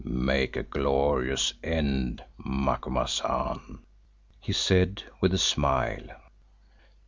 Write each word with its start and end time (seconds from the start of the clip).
"Make 0.03 0.55
a 0.55 0.63
glorious 0.63 1.53
end, 1.63 2.23
Macumazahn," 2.43 3.83
he 4.39 4.51
said 4.51 5.03
with 5.21 5.31
a 5.31 5.37
smile. 5.37 6.07